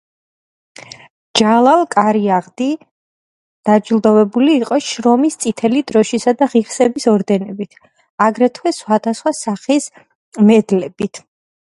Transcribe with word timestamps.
ჯალალ 1.39 1.83
კარიაღდი 1.95 2.69
დაჯილდოვებული 3.69 4.55
იყო 4.61 4.79
შრომის 4.87 5.37
წითელი 5.45 5.83
დროშისა 5.93 6.33
და 6.41 6.49
ღირსების 6.55 7.07
ორდენებით, 7.13 7.79
აგრეთვე 8.29 8.75
სხვადასხვა 8.79 9.35
სახის 9.45 9.93
მედლებით. 10.51 11.25